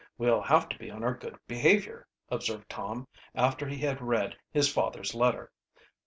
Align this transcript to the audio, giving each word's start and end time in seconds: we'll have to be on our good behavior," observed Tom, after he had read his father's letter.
we'll 0.17 0.41
have 0.41 0.67
to 0.67 0.79
be 0.79 0.89
on 0.89 1.03
our 1.03 1.13
good 1.13 1.37
behavior," 1.47 2.07
observed 2.29 2.67
Tom, 2.67 3.07
after 3.35 3.67
he 3.67 3.77
had 3.77 4.01
read 4.01 4.35
his 4.49 4.67
father's 4.67 5.13
letter. 5.13 5.51